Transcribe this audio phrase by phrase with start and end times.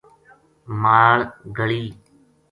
[0.81, 1.19] مال
[1.57, 1.83] گلی